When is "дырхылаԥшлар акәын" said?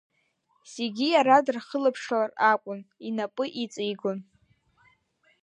1.45-2.79